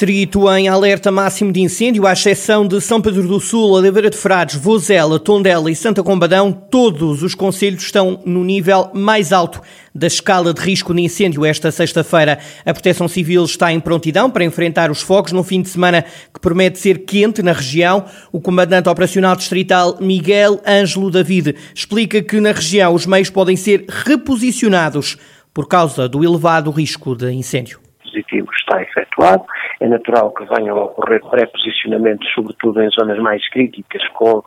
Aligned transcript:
Distrito 0.00 0.50
em 0.50 0.66
alerta 0.66 1.10
máximo 1.10 1.52
de 1.52 1.60
incêndio, 1.60 2.06
à 2.06 2.14
exceção 2.14 2.66
de 2.66 2.80
São 2.80 3.02
Pedro 3.02 3.28
do 3.28 3.38
Sul, 3.38 3.72
Oliveira 3.72 4.08
de 4.08 4.16
Frades, 4.16 4.56
Vozela, 4.56 5.18
Tondela 5.18 5.70
e 5.70 5.76
Santa 5.76 6.02
Combadão, 6.02 6.50
todos 6.50 7.22
os 7.22 7.34
conselhos 7.34 7.82
estão 7.82 8.18
no 8.24 8.42
nível 8.42 8.90
mais 8.94 9.30
alto 9.30 9.60
da 9.94 10.06
escala 10.06 10.54
de 10.54 10.60
risco 10.62 10.94
de 10.94 11.02
incêndio 11.02 11.44
esta 11.44 11.70
sexta-feira. 11.70 12.38
A 12.64 12.72
Proteção 12.72 13.08
Civil 13.08 13.44
está 13.44 13.74
em 13.74 13.78
prontidão 13.78 14.30
para 14.30 14.42
enfrentar 14.42 14.90
os 14.90 15.02
fogos 15.02 15.32
num 15.32 15.44
fim 15.44 15.60
de 15.60 15.68
semana 15.68 16.02
que 16.32 16.40
promete 16.40 16.78
ser 16.78 17.04
quente 17.04 17.42
na 17.42 17.52
região. 17.52 18.06
O 18.32 18.40
comandante 18.40 18.88
operacional 18.88 19.36
distrital 19.36 19.98
Miguel 20.00 20.62
Ângelo 20.66 21.10
David 21.10 21.56
explica 21.74 22.22
que 22.22 22.40
na 22.40 22.52
região 22.52 22.94
os 22.94 23.04
meios 23.04 23.28
podem 23.28 23.54
ser 23.54 23.84
reposicionados 23.86 25.18
por 25.52 25.68
causa 25.68 26.08
do 26.08 26.24
elevado 26.24 26.70
risco 26.70 27.14
de 27.14 27.30
incêndio 27.32 27.80
positivo 28.10 28.49
efetuado. 29.20 29.44
É 29.80 29.88
natural 29.88 30.32
que 30.32 30.44
venham 30.44 30.76
a 30.76 30.84
ocorrer 30.84 31.20
pré-posicionamentos, 31.30 32.28
sobretudo 32.34 32.82
em 32.82 32.90
zonas 32.90 33.18
mais 33.18 33.46
críticas, 33.50 34.06
com 34.14 34.42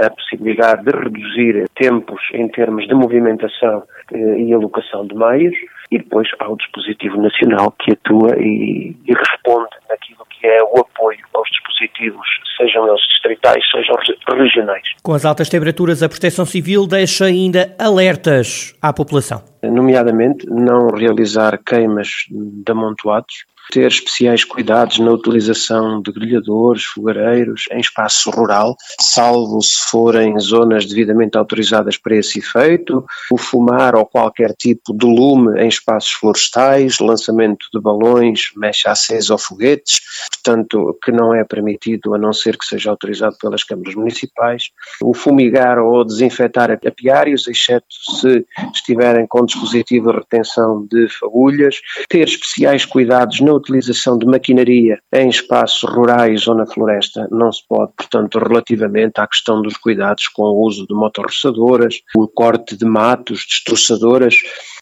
a 0.00 0.10
possibilidade 0.10 0.84
de 0.84 0.90
reduzir 0.90 1.68
tempos 1.74 2.20
em 2.32 2.48
termos 2.48 2.86
de 2.86 2.94
movimentação 2.94 3.82
eh, 4.12 4.38
e 4.38 4.52
alocação 4.52 5.06
de 5.06 5.14
meios. 5.14 5.56
E 5.90 5.98
depois 5.98 6.28
há 6.40 6.48
o 6.48 6.56
dispositivo 6.56 7.20
nacional 7.20 7.72
que 7.78 7.92
atua 7.92 8.36
e, 8.38 8.96
e 9.06 9.14
responde 9.14 9.70
naquilo 9.88 10.26
que 10.30 10.46
é 10.46 10.62
o 10.62 10.80
apoio 10.80 11.18
aos 11.34 11.48
dispositivos, 11.50 12.26
sejam 12.56 12.86
eles 12.88 13.00
distritais, 13.08 13.62
sejam 13.70 13.94
regionais. 14.36 14.82
Com 15.02 15.12
as 15.12 15.24
altas 15.24 15.48
temperaturas, 15.48 16.02
a 16.02 16.08
Proteção 16.08 16.44
Civil 16.44 16.86
deixa 16.86 17.26
ainda 17.26 17.74
alertas 17.78 18.76
à 18.82 18.92
população. 18.92 19.42
Nomeadamente, 19.62 20.46
não 20.48 20.88
realizar 20.88 21.58
queimas 21.64 22.08
de 22.30 22.70
amontoados, 22.70 23.46
ter 23.70 23.86
especiais 23.86 24.44
cuidados 24.44 24.98
na 24.98 25.10
utilização 25.10 26.00
de 26.00 26.12
grelhadores, 26.12 26.84
fogareiros 26.84 27.64
em 27.72 27.80
espaço 27.80 28.30
rural, 28.30 28.76
salvo 29.00 29.60
se 29.62 29.78
forem 29.90 30.38
zonas 30.38 30.86
devidamente 30.86 31.36
autorizadas 31.36 31.96
para 31.96 32.16
esse 32.16 32.38
efeito, 32.38 33.04
o 33.30 33.36
fumar 33.36 33.94
ou 33.96 34.06
qualquer 34.06 34.54
tipo 34.54 34.96
de 34.96 35.06
lume 35.06 35.60
em 35.60 35.68
espaços 35.68 36.12
florestais, 36.12 36.98
lançamento 36.98 37.66
de 37.72 37.80
balões, 37.80 38.50
mecha 38.56 38.90
acesa 38.90 39.34
ou 39.34 39.38
foguetes, 39.38 40.00
portanto, 40.42 40.96
que 41.02 41.10
não 41.10 41.34
é 41.34 41.44
permitido 41.44 42.14
a 42.14 42.18
não 42.18 42.32
ser 42.32 42.56
que 42.56 42.64
seja 42.64 42.90
autorizado 42.90 43.36
pelas 43.40 43.64
câmaras 43.64 43.94
municipais, 43.94 44.70
o 45.02 45.12
fumigar 45.14 45.78
ou 45.78 46.04
desinfetar 46.04 46.70
apiários, 46.70 47.48
exceto 47.48 47.86
se 48.20 48.46
estiverem 48.72 49.26
com 49.26 49.44
dispositivo 49.44 50.12
de 50.12 50.18
retenção 50.18 50.86
de 50.90 51.08
fagulhas, 51.08 51.80
ter 52.08 52.28
especiais 52.28 52.84
cuidados 52.84 53.40
na 53.40 53.55
utilização 53.56 54.18
de 54.18 54.26
maquinaria 54.26 54.98
em 55.12 55.28
espaços 55.28 55.82
rurais 55.88 56.46
ou 56.46 56.54
na 56.54 56.66
floresta 56.66 57.26
não 57.30 57.50
se 57.52 57.62
pode, 57.68 57.92
portanto, 57.96 58.38
relativamente 58.38 59.20
à 59.20 59.26
questão 59.26 59.62
dos 59.62 59.76
cuidados 59.76 60.28
com 60.28 60.42
o 60.42 60.66
uso 60.66 60.86
de 60.86 60.94
motorroçadoras, 60.94 62.00
o 62.16 62.28
corte 62.28 62.76
de 62.76 62.84
matos, 62.84 63.44
destroçadoras, 63.48 64.34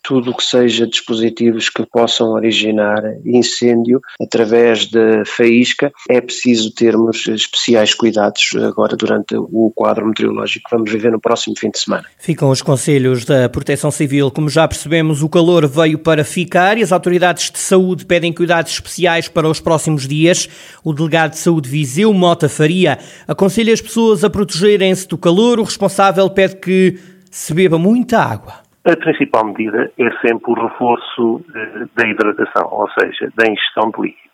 tudo 0.04 0.30
o 0.30 0.36
que 0.36 0.44
seja 0.44 0.86
dispositivos 0.86 1.70
que 1.70 1.84
possam 1.86 2.32
originar 2.32 3.02
incêndio 3.24 4.00
através 4.20 4.86
de 4.86 5.24
faísca, 5.24 5.90
é 6.10 6.20
preciso 6.20 6.72
termos 6.72 7.26
especiais 7.26 7.94
cuidados 7.94 8.50
agora 8.62 8.96
durante 8.96 9.34
o 9.34 9.72
quadro 9.74 10.06
meteorológico 10.06 10.68
que 10.68 10.76
vamos 10.76 10.92
viver 10.92 11.10
no 11.10 11.20
próximo 11.20 11.56
fim 11.58 11.70
de 11.70 11.78
semana. 11.78 12.04
Ficam 12.18 12.50
os 12.50 12.60
conselhos 12.60 13.24
da 13.24 13.48
Proteção 13.48 13.90
Civil. 13.90 14.30
Como 14.30 14.50
já 14.50 14.68
percebemos, 14.68 15.22
o 15.22 15.28
calor 15.28 15.66
veio 15.66 15.98
para 15.98 16.22
ficar 16.22 16.76
e 16.76 16.82
as 16.82 16.92
autoridades 16.92 17.50
de 17.50 17.58
saúde 17.58 18.04
pedem 18.04 18.32
cuidados 18.32 18.72
especiais 18.72 19.26
para 19.26 19.48
os 19.48 19.58
próximos 19.58 20.06
dias. 20.06 20.48
O 20.84 20.92
delegado 20.92 21.32
de 21.32 21.38
saúde 21.38 21.68
Viseu, 21.68 22.12
Mota 22.12 22.48
Faria, 22.48 22.98
aconselha 23.26 23.72
as 23.72 23.80
pessoas 23.80 24.22
a 24.22 24.28
protegerem-se 24.28 25.08
do 25.08 25.16
calor. 25.16 25.58
O 25.58 25.64
responsável 25.64 26.28
pede 26.28 26.56
que 26.56 26.98
se 27.30 27.52
beba 27.54 27.78
muita 27.78 28.20
água. 28.20 28.63
A 28.86 28.96
principal 28.96 29.46
medida 29.46 29.90
é 29.98 30.10
sempre 30.20 30.52
o 30.52 30.54
reforço 30.54 31.44
eh, 31.54 31.86
da 31.96 32.06
hidratação, 32.06 32.68
ou 32.70 32.88
seja, 32.90 33.32
da 33.34 33.50
ingestão 33.50 33.90
de 33.90 34.02
líquidos. 34.02 34.24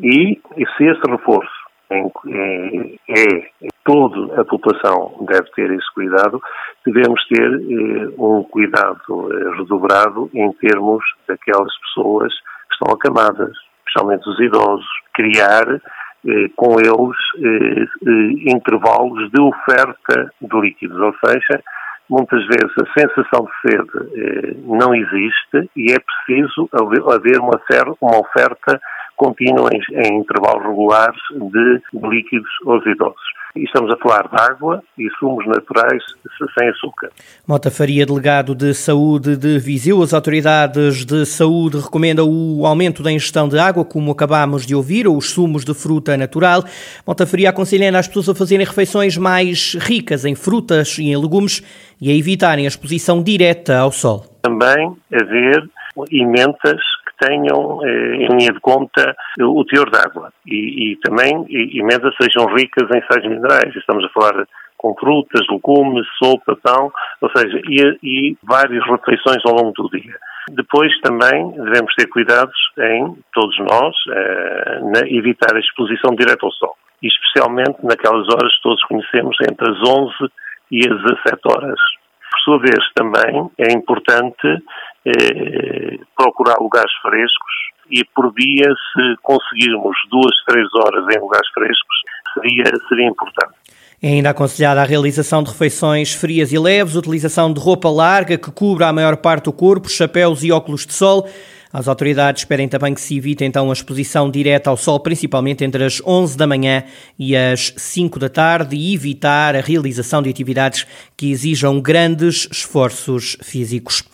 E, 0.00 0.40
se 0.76 0.84
esse 0.84 1.02
reforço 1.06 1.64
é, 1.90 1.98
é, 1.98 3.70
toda 3.84 4.40
a 4.40 4.44
população 4.44 5.14
deve 5.28 5.50
ter 5.50 5.70
esse 5.70 5.92
cuidado, 5.94 6.40
devemos 6.86 7.22
ter 7.28 7.44
eh, 7.44 8.08
um 8.18 8.42
cuidado 8.44 9.28
eh, 9.30 9.56
redobrado 9.58 10.30
em 10.32 10.50
termos 10.54 11.04
daquelas 11.28 11.72
pessoas 11.80 12.32
que 12.32 12.74
estão 12.74 12.94
acamadas, 12.94 13.52
especialmente 13.86 14.28
os 14.28 14.40
idosos, 14.40 14.86
criar 15.12 15.66
eh, 16.26 16.48
com 16.56 16.80
eles 16.80 17.16
eh, 17.36 17.84
eh, 18.06 18.50
intervalos 18.50 19.30
de 19.30 19.42
oferta 19.42 20.32
de 20.40 20.60
líquidos, 20.60 20.98
ou 20.98 21.14
seja, 21.22 21.62
muitas 22.08 22.44
vezes 22.46 22.70
a 22.78 23.00
sensação 23.00 23.46
de 23.46 23.70
sede 23.70 23.90
eh, 24.14 24.54
não 24.64 24.94
existe 24.94 25.70
e 25.76 25.92
é 25.92 25.96
preciso 25.98 26.68
haver 27.10 27.38
uma, 27.40 27.60
uma 28.00 28.18
oferta 28.18 28.80
contínua 29.16 29.70
em, 29.72 29.80
em 30.06 30.20
intervalos 30.20 30.62
regulares 30.62 31.20
de, 31.30 32.00
de 32.00 32.08
líquidos 32.08 32.50
aos 32.66 32.84
idosos. 32.86 33.34
E 33.56 33.62
estamos 33.62 33.88
a 33.92 33.96
falar 33.98 34.28
de 34.28 34.52
água 34.52 34.82
e 34.98 35.08
sumos 35.20 35.46
naturais 35.46 36.02
sem 36.58 36.68
açúcar. 36.68 37.10
Mota 37.46 37.70
Faria, 37.70 38.04
delegado 38.04 38.52
de 38.52 38.74
saúde 38.74 39.36
de 39.36 39.60
Viseu, 39.60 40.02
as 40.02 40.12
autoridades 40.12 41.04
de 41.04 41.24
saúde 41.24 41.78
recomendam 41.78 42.28
o 42.28 42.66
aumento 42.66 43.00
da 43.00 43.12
ingestão 43.12 43.48
de 43.48 43.56
água, 43.56 43.84
como 43.84 44.10
acabámos 44.10 44.66
de 44.66 44.74
ouvir, 44.74 45.06
ou 45.06 45.16
os 45.16 45.30
sumos 45.30 45.64
de 45.64 45.72
fruta 45.72 46.16
natural. 46.16 46.64
Mota 47.06 47.26
Faria 47.26 47.50
aconselha 47.50 47.96
as 47.96 48.08
pessoas 48.08 48.30
a 48.30 48.34
fazerem 48.34 48.66
refeições 48.66 49.16
mais 49.16 49.74
ricas 49.74 50.24
em 50.24 50.34
frutas 50.34 50.98
e 50.98 51.04
em 51.04 51.16
legumes 51.16 51.62
e 52.00 52.10
a 52.10 52.14
evitarem 52.14 52.64
a 52.64 52.68
exposição 52.68 53.22
direta 53.22 53.78
ao 53.78 53.92
sol. 53.92 54.24
Também 54.42 54.96
haver 55.12 55.68
tenham 57.18 57.80
eh, 57.84 58.16
em 58.16 58.28
linha 58.28 58.52
de 58.52 58.60
conta 58.60 59.14
o 59.40 59.64
teor 59.64 59.90
de 59.90 59.98
água 59.98 60.32
e, 60.46 60.92
e 60.92 60.96
também 60.96 61.46
emendas 61.50 62.14
sejam 62.20 62.46
ricas 62.54 62.88
em 62.90 63.02
sais 63.10 63.28
minerais. 63.28 63.74
Estamos 63.76 64.04
a 64.04 64.08
falar 64.08 64.46
com 64.84 64.94
frutas, 64.96 65.46
legumes, 65.48 66.06
sopa, 66.22 66.56
pão, 66.62 66.92
ou 67.22 67.30
seja, 67.34 67.58
e, 67.68 67.98
e 68.02 68.36
várias 68.42 68.84
refeições 68.84 69.42
ao 69.46 69.54
longo 69.54 69.72
do 69.72 69.88
dia. 69.88 70.14
Depois 70.50 70.92
também 71.00 71.52
devemos 71.52 71.94
ter 71.94 72.06
cuidados 72.08 72.54
em, 72.78 73.16
todos 73.32 73.58
nós, 73.60 73.96
eh, 74.10 74.80
na, 74.82 75.08
evitar 75.08 75.56
a 75.56 75.58
exposição 75.58 76.14
direta 76.14 76.44
ao 76.44 76.52
sol. 76.52 76.76
E 77.02 77.06
especialmente 77.06 77.78
naquelas 77.82 78.28
horas 78.28 78.54
que 78.56 78.62
todos 78.62 78.82
conhecemos, 78.84 79.36
entre 79.48 79.70
as 79.70 79.78
11 79.88 80.12
e 80.70 80.80
as 80.80 81.02
17 81.02 81.40
horas. 81.46 81.80
Por 82.30 82.40
sua 82.40 82.58
vez, 82.58 82.92
também 82.94 83.50
é 83.58 83.72
importante 83.72 84.62
eh, 85.06 85.98
procurar 86.16 86.58
lugares 86.58 86.92
frescos 87.02 87.54
e 87.90 88.04
por 88.14 88.32
dia, 88.34 88.66
se 88.92 89.16
conseguirmos 89.22 89.96
duas, 90.10 90.34
três 90.46 90.66
horas 90.74 91.04
em 91.14 91.20
lugares 91.20 91.48
frescos, 91.52 91.96
seria, 92.32 92.64
seria 92.88 93.08
importante. 93.08 93.54
É 94.02 94.08
ainda 94.08 94.30
aconselhada 94.30 94.82
a 94.82 94.84
realização 94.84 95.42
de 95.42 95.50
refeições 95.50 96.12
frias 96.12 96.52
e 96.52 96.58
leves, 96.58 96.94
utilização 96.94 97.52
de 97.52 97.60
roupa 97.60 97.88
larga 97.88 98.36
que 98.36 98.50
cubra 98.50 98.88
a 98.88 98.92
maior 98.92 99.16
parte 99.16 99.44
do 99.44 99.52
corpo, 99.52 99.88
chapéus 99.88 100.42
e 100.42 100.52
óculos 100.52 100.84
de 100.84 100.92
sol. 100.92 101.28
As 101.72 101.88
autoridades 101.88 102.44
pedem 102.44 102.68
também 102.68 102.94
que 102.94 103.00
se 103.00 103.16
evite 103.16 103.44
então 103.44 103.68
a 103.68 103.72
exposição 103.72 104.30
direta 104.30 104.70
ao 104.70 104.76
sol, 104.76 105.00
principalmente 105.00 105.64
entre 105.64 105.82
as 105.84 106.00
11 106.06 106.36
da 106.36 106.46
manhã 106.46 106.84
e 107.18 107.34
as 107.36 107.72
5 107.76 108.18
da 108.18 108.28
tarde, 108.28 108.76
e 108.76 108.94
evitar 108.94 109.56
a 109.56 109.60
realização 109.60 110.22
de 110.22 110.30
atividades 110.30 110.86
que 111.16 111.32
exijam 111.32 111.80
grandes 111.80 112.48
esforços 112.50 113.36
físicos. 113.42 114.04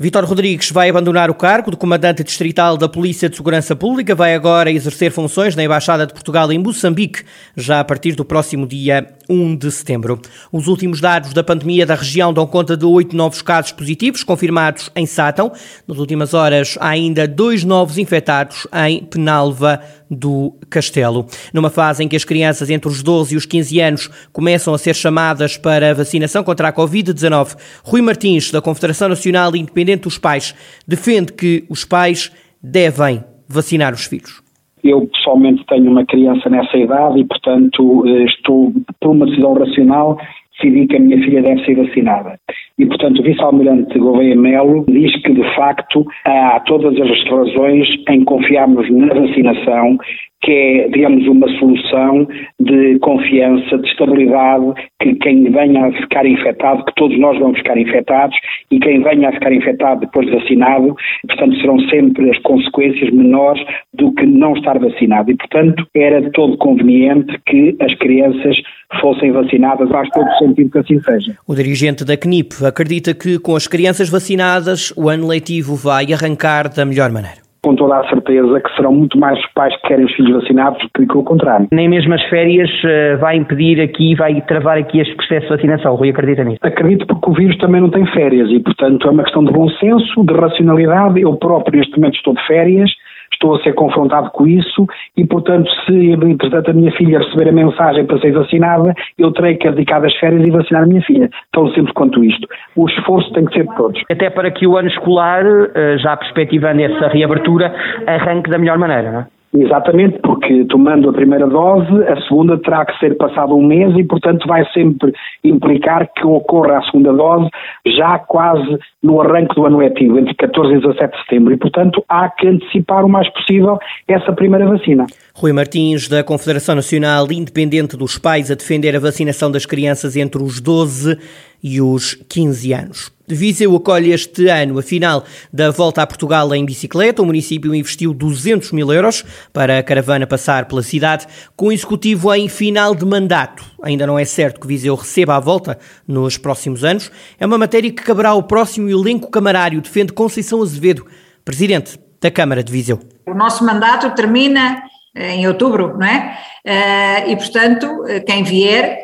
Vítor 0.00 0.24
Rodrigues 0.24 0.70
vai 0.70 0.88
abandonar 0.88 1.28
o 1.28 1.34
cargo 1.34 1.72
de 1.72 1.76
comandante 1.76 2.22
distrital 2.22 2.76
da 2.76 2.88
Polícia 2.88 3.28
de 3.28 3.34
Segurança 3.34 3.74
Pública, 3.74 4.14
vai 4.14 4.32
agora 4.32 4.70
exercer 4.70 5.10
funções 5.10 5.56
na 5.56 5.64
Embaixada 5.64 6.06
de 6.06 6.12
Portugal 6.12 6.52
em 6.52 6.58
Moçambique, 6.58 7.24
já 7.56 7.80
a 7.80 7.84
partir 7.84 8.12
do 8.12 8.24
próximo 8.24 8.64
dia 8.64 9.08
1 9.28 9.56
de 9.56 9.72
setembro. 9.72 10.20
Os 10.52 10.68
últimos 10.68 11.00
dados 11.00 11.32
da 11.32 11.42
pandemia 11.42 11.84
da 11.84 11.96
região 11.96 12.32
dão 12.32 12.46
conta 12.46 12.76
de 12.76 12.84
oito 12.84 13.16
novos 13.16 13.42
casos 13.42 13.72
positivos 13.72 14.22
confirmados 14.22 14.88
em 14.94 15.04
Sátão. 15.04 15.50
Nas 15.86 15.98
últimas 15.98 16.32
horas, 16.32 16.78
há 16.80 16.90
ainda 16.90 17.26
dois 17.26 17.64
novos 17.64 17.98
infectados 17.98 18.68
em 18.86 19.04
Penalva 19.04 19.80
do 20.08 20.54
Castelo. 20.70 21.26
Numa 21.52 21.68
fase 21.68 22.02
em 22.02 22.08
que 22.08 22.16
as 22.16 22.24
crianças 22.24 22.70
entre 22.70 22.88
os 22.88 23.02
12 23.02 23.34
e 23.34 23.36
os 23.36 23.44
15 23.44 23.80
anos 23.80 24.10
começam 24.32 24.72
a 24.72 24.78
ser 24.78 24.94
chamadas 24.94 25.56
para 25.56 25.90
a 25.90 25.94
vacinação 25.94 26.42
contra 26.42 26.68
a 26.68 26.72
Covid-19, 26.72 27.56
Rui 27.82 28.00
Martins, 28.00 28.50
da 28.50 28.62
Confederação 28.62 29.08
Nacional 29.08 29.54
Independente 29.54 29.87
dos 29.96 30.18
Pais, 30.18 30.54
defende 30.86 31.32
que 31.32 31.64
os 31.68 31.84
pais 31.84 32.30
devem 32.62 33.24
vacinar 33.48 33.92
os 33.92 34.06
filhos. 34.06 34.42
Eu 34.84 35.06
pessoalmente 35.06 35.64
tenho 35.66 35.90
uma 35.90 36.04
criança 36.04 36.48
nessa 36.48 36.76
idade 36.76 37.20
e, 37.20 37.24
portanto, 37.24 38.04
eh, 38.06 38.24
estou, 38.24 38.72
por 39.00 39.10
uma 39.10 39.26
decisão 39.26 39.54
racional, 39.54 40.18
decidi 40.60 40.86
que 40.86 40.96
a 40.96 41.00
minha 41.00 41.18
filha 41.18 41.42
deve 41.42 41.64
ser 41.64 41.74
vacinada. 41.76 42.38
e, 42.78 42.86
portanto, 42.86 43.18
o 43.18 43.22
vice-almirante 43.22 43.98
Gouveia 43.98 44.36
Melo 44.36 44.84
diz 44.88 45.12
que, 45.22 45.32
de 45.32 45.42
facto, 45.56 46.06
há 46.24 46.60
todas 46.60 46.94
as 47.00 47.24
razões 47.28 47.88
em 48.08 48.24
confiarmos 48.24 48.88
na 48.90 49.14
vacinação 49.14 49.98
que 50.42 50.52
é, 50.52 50.88
digamos, 50.88 51.26
uma 51.26 51.48
solução 51.58 52.26
de 52.60 52.98
confiança, 53.00 53.78
de 53.78 53.88
estabilidade, 53.88 54.72
que 55.02 55.14
quem 55.16 55.50
venha 55.50 55.86
a 55.86 55.92
ficar 55.92 56.24
infectado, 56.26 56.84
que 56.84 56.94
todos 56.94 57.18
nós 57.18 57.38
vamos 57.38 57.58
ficar 57.58 57.76
infectados, 57.76 58.36
e 58.70 58.78
quem 58.78 59.02
venha 59.02 59.28
a 59.28 59.32
ficar 59.32 59.52
infectado 59.52 60.00
depois 60.00 60.26
de 60.26 60.36
vacinado, 60.36 60.94
portanto, 61.26 61.56
serão 61.60 61.80
sempre 61.88 62.30
as 62.30 62.38
consequências 62.38 63.10
menores 63.10 63.62
do 63.94 64.12
que 64.14 64.26
não 64.26 64.54
estar 64.54 64.78
vacinado. 64.78 65.30
E, 65.30 65.36
portanto, 65.36 65.86
era 65.94 66.30
todo 66.30 66.56
conveniente 66.58 67.36
que 67.46 67.76
as 67.80 67.94
crianças 67.94 68.56
fossem 69.00 69.32
vacinadas, 69.32 69.88
faz 69.90 70.08
todo 70.10 70.30
sentido 70.38 70.70
que 70.70 70.78
assim 70.78 71.00
seja. 71.00 71.36
O 71.46 71.54
dirigente 71.54 72.04
da 72.04 72.16
CNIP 72.16 72.64
acredita 72.64 73.12
que 73.12 73.38
com 73.38 73.54
as 73.54 73.66
crianças 73.66 74.08
vacinadas 74.08 74.92
o 74.96 75.08
ano 75.08 75.26
letivo 75.26 75.74
vai 75.74 76.12
arrancar 76.12 76.72
da 76.74 76.84
melhor 76.84 77.10
maneira 77.10 77.47
com 77.62 77.74
toda 77.74 77.98
a 77.98 78.08
certeza 78.08 78.60
que 78.60 78.76
serão 78.76 78.92
muito 78.92 79.18
mais 79.18 79.38
os 79.38 79.46
pais 79.52 79.74
que 79.76 79.88
querem 79.88 80.04
os 80.04 80.12
filhos 80.14 80.42
vacinados 80.42 80.82
do 80.94 81.06
que 81.06 81.16
o 81.16 81.22
contrário. 81.22 81.68
Nem 81.72 81.88
mesmo 81.88 82.14
as 82.14 82.22
férias 82.24 82.70
uh, 82.84 83.18
vai 83.18 83.36
impedir 83.36 83.80
aqui, 83.80 84.14
vai 84.14 84.40
travar 84.42 84.78
aqui 84.78 85.00
este 85.00 85.14
processo 85.16 85.46
de 85.46 85.56
vacinação. 85.56 85.94
Rui 85.94 86.10
acredita 86.10 86.44
nisso? 86.44 86.58
Acredito 86.62 87.06
porque 87.06 87.30
o 87.30 87.34
vírus 87.34 87.56
também 87.58 87.80
não 87.80 87.90
tem 87.90 88.06
férias 88.06 88.50
e, 88.50 88.60
portanto, 88.60 89.08
é 89.08 89.10
uma 89.10 89.24
questão 89.24 89.44
de 89.44 89.52
bom 89.52 89.68
senso, 89.70 90.24
de 90.24 90.34
racionalidade. 90.34 91.20
Eu 91.20 91.36
próprio, 91.36 91.78
neste 91.78 91.96
momento, 91.96 92.16
estou 92.16 92.34
de 92.34 92.46
férias 92.46 92.90
estou 93.32 93.56
a 93.56 93.62
ser 93.62 93.72
confrontado 93.74 94.30
com 94.30 94.46
isso 94.46 94.86
e, 95.16 95.24
portanto, 95.24 95.70
se, 95.86 96.12
entretanto, 96.12 96.70
a 96.70 96.74
minha 96.74 96.92
filha 96.92 97.18
receber 97.18 97.48
a 97.48 97.52
mensagem 97.52 98.04
para 98.04 98.18
ser 98.20 98.32
vacinada, 98.32 98.94
eu 99.16 99.32
terei 99.32 99.56
que 99.56 99.70
dedicar 99.70 100.04
as 100.04 100.14
férias 100.16 100.46
e 100.46 100.50
vacinar 100.50 100.82
a 100.82 100.86
minha 100.86 101.02
filha. 101.02 101.30
Tão 101.52 101.68
simples 101.72 101.92
quanto 101.92 102.24
isto. 102.24 102.46
O 102.76 102.88
esforço 102.88 103.32
tem 103.32 103.44
que 103.44 103.54
ser 103.54 103.66
de 103.66 103.76
todos. 103.76 104.02
Até 104.10 104.30
para 104.30 104.50
que 104.50 104.66
o 104.66 104.76
ano 104.76 104.88
escolar, 104.88 105.44
eh, 105.74 105.98
já 105.98 106.16
perspectivando 106.16 106.82
essa 106.82 107.08
reabertura, 107.08 107.74
arranque 108.06 108.50
da 108.50 108.58
melhor 108.58 108.78
maneira, 108.78 109.12
não 109.12 109.20
é? 109.20 109.37
Exatamente, 109.54 110.18
porque 110.18 110.66
tomando 110.66 111.08
a 111.08 111.12
primeira 111.12 111.46
dose, 111.46 112.04
a 112.06 112.20
segunda 112.22 112.58
terá 112.58 112.84
que 112.84 112.98
ser 112.98 113.16
passado 113.16 113.56
um 113.56 113.66
mês 113.66 113.96
e, 113.96 114.04
portanto, 114.04 114.46
vai 114.46 114.62
sempre 114.72 115.12
implicar 115.42 116.06
que 116.14 116.26
ocorra 116.26 116.78
a 116.78 116.82
segunda 116.82 117.12
dose 117.14 117.48
já 117.86 118.18
quase 118.18 118.78
no 119.02 119.22
arranque 119.22 119.54
do 119.54 119.64
ano 119.64 119.78
letivo, 119.78 120.18
entre 120.18 120.34
14 120.34 120.74
e 120.74 120.80
17 120.80 121.16
de 121.16 121.22
setembro. 121.22 121.54
E, 121.54 121.56
portanto, 121.56 122.04
há 122.08 122.28
que 122.28 122.46
antecipar 122.46 123.04
o 123.06 123.08
mais 123.08 123.28
possível 123.32 123.78
essa 124.06 124.32
primeira 124.34 124.66
vacina. 124.66 125.06
Rui 125.34 125.52
Martins, 125.52 126.08
da 126.08 126.22
Confederação 126.22 126.74
Nacional 126.74 127.26
Independente 127.32 127.96
dos 127.96 128.18
Pais, 128.18 128.50
a 128.50 128.54
defender 128.54 128.94
a 128.94 129.00
vacinação 129.00 129.50
das 129.50 129.64
crianças 129.64 130.14
entre 130.14 130.42
os 130.42 130.60
12 130.60 131.16
e 131.62 131.80
os 131.80 132.14
15 132.28 132.72
anos. 132.72 133.18
Viseu 133.26 133.76
acolhe 133.76 134.10
este 134.10 134.48
ano 134.48 134.78
a 134.78 134.82
final 134.82 135.22
da 135.52 135.70
Volta 135.70 136.00
a 136.00 136.06
Portugal 136.06 136.54
em 136.54 136.64
bicicleta. 136.64 137.20
O 137.20 137.26
município 137.26 137.74
investiu 137.74 138.14
200 138.14 138.72
mil 138.72 138.90
euros 138.90 139.22
para 139.52 139.78
a 139.78 139.82
caravana 139.82 140.26
passar 140.26 140.64
pela 140.64 140.82
cidade, 140.82 141.26
com 141.54 141.66
o 141.66 141.72
executivo 141.72 142.34
em 142.34 142.48
final 142.48 142.94
de 142.94 143.04
mandato. 143.04 143.62
Ainda 143.82 144.06
não 144.06 144.18
é 144.18 144.24
certo 144.24 144.60
que 144.60 144.66
Viseu 144.66 144.94
receba 144.94 145.36
a 145.36 145.40
volta 145.40 145.78
nos 146.06 146.38
próximos 146.38 146.84
anos. 146.84 147.10
É 147.38 147.44
uma 147.44 147.58
matéria 147.58 147.90
que 147.90 148.02
caberá 148.02 148.30
ao 148.30 148.42
próximo 148.42 148.88
elenco 148.88 149.30
camarário, 149.30 149.82
defende 149.82 150.12
Conceição 150.14 150.62
Azevedo, 150.62 151.06
presidente 151.44 152.00
da 152.20 152.30
Câmara 152.30 152.62
de 152.62 152.72
Viseu. 152.72 152.98
O 153.26 153.34
nosso 153.34 153.62
mandato 153.62 154.10
termina 154.14 154.82
em 155.18 155.46
outubro, 155.46 155.96
não 155.98 156.06
é? 156.06 156.38
Eh, 156.64 157.30
e, 157.32 157.36
portanto, 157.36 158.04
eh, 158.06 158.20
quem 158.20 158.42
vier 158.42 158.98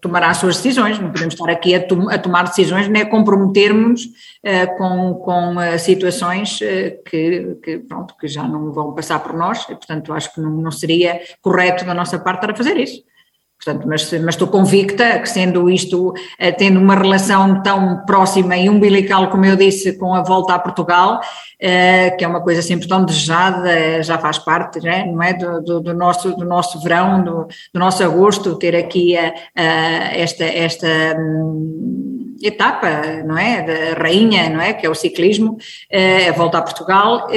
tomará 0.00 0.30
as 0.30 0.38
suas 0.38 0.56
decisões, 0.56 0.98
não 0.98 1.12
podemos 1.12 1.34
estar 1.34 1.50
aqui 1.50 1.74
a, 1.74 1.80
to 1.80 2.10
a 2.10 2.18
tomar 2.18 2.42
decisões 2.42 2.88
nem 2.88 3.02
a 3.02 3.06
comprometermos 3.06 4.08
com, 4.76 5.14
com 5.14 5.54
situações 5.78 6.58
que, 7.08 7.56
que, 7.62 7.78
pronto, 7.78 8.16
que 8.18 8.26
já 8.26 8.42
não 8.42 8.72
vão 8.72 8.92
passar 8.94 9.20
por 9.20 9.32
nós, 9.32 9.62
e, 9.70 9.76
portanto, 9.76 10.12
acho 10.12 10.34
que 10.34 10.40
não, 10.40 10.50
não 10.50 10.72
seria 10.72 11.20
correto 11.40 11.84
da 11.84 11.94
nossa 11.94 12.18
parte 12.18 12.40
para 12.40 12.54
fazer 12.54 12.76
isso. 12.76 13.00
Portanto, 13.64 13.86
mas, 13.86 14.12
mas, 14.14 14.34
estou 14.34 14.48
convicta 14.48 15.20
que 15.20 15.28
sendo 15.28 15.70
isto, 15.70 16.12
eh, 16.36 16.50
tendo 16.50 16.80
uma 16.80 16.96
relação 16.96 17.62
tão 17.62 18.04
próxima 18.04 18.56
e 18.56 18.68
umbilical, 18.68 19.30
como 19.30 19.44
eu 19.44 19.54
disse, 19.54 19.96
com 19.96 20.12
a 20.14 20.22
volta 20.22 20.54
a 20.54 20.58
Portugal, 20.58 21.20
eh, 21.60 22.10
que 22.10 22.24
é 22.24 22.28
uma 22.28 22.40
coisa 22.40 22.60
sempre 22.60 22.88
tão 22.88 23.04
desejada, 23.04 24.02
já 24.02 24.18
faz 24.18 24.36
parte, 24.36 24.80
né, 24.80 25.06
não 25.06 25.22
é, 25.22 25.32
do, 25.32 25.62
do, 25.62 25.80
do 25.80 25.94
nosso, 25.94 26.36
do 26.36 26.44
nosso 26.44 26.80
verão, 26.80 27.22
do, 27.22 27.46
do, 27.72 27.78
nosso 27.78 28.02
agosto, 28.02 28.56
ter 28.56 28.74
aqui 28.74 29.16
a, 29.16 29.32
a, 29.54 29.62
esta, 30.16 30.44
esta 30.44 30.88
hum, 31.16 32.34
etapa, 32.42 32.88
não 33.24 33.38
é, 33.38 33.62
da 33.62 34.02
rainha, 34.02 34.50
não 34.50 34.60
é, 34.60 34.72
que 34.72 34.84
é 34.84 34.90
o 34.90 34.94
ciclismo, 34.94 35.56
eh, 35.88 36.28
a 36.28 36.32
volta 36.32 36.58
a 36.58 36.62
Portugal, 36.62 37.28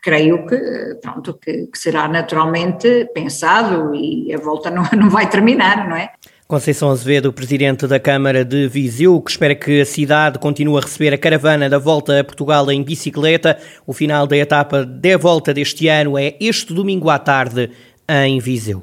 creio 0.00 0.46
que, 0.46 0.58
pronto, 1.02 1.34
que, 1.34 1.66
que, 1.66 1.78
será 1.78 2.08
naturalmente 2.08 3.08
pensado 3.14 3.94
e 3.94 4.32
a 4.34 4.38
volta 4.38 4.70
não, 4.70 4.84
não 4.96 5.10
vai 5.10 5.28
terminar, 5.28 5.88
não 5.88 5.96
é? 5.96 6.10
Conceição 6.46 6.90
Azevedo, 6.90 7.30
presidente 7.30 7.86
da 7.86 8.00
Câmara 8.00 8.42
de 8.42 8.68
Viseu, 8.68 9.20
que 9.20 9.30
espera 9.30 9.54
que 9.54 9.82
a 9.82 9.84
cidade 9.84 10.38
continue 10.38 10.78
a 10.78 10.80
receber 10.80 11.12
a 11.12 11.18
caravana 11.18 11.68
da 11.68 11.78
volta 11.78 12.18
a 12.18 12.24
Portugal 12.24 12.70
em 12.70 12.82
bicicleta. 12.82 13.58
O 13.86 13.92
final 13.92 14.26
da 14.26 14.34
etapa 14.34 14.82
da 14.82 15.18
volta 15.18 15.52
deste 15.52 15.88
ano 15.88 16.16
é 16.16 16.36
este 16.40 16.72
domingo 16.72 17.10
à 17.10 17.18
tarde 17.18 17.70
em 18.08 18.40
Viseu. 18.40 18.82